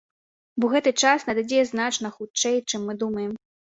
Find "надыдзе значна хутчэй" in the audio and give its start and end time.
1.29-2.57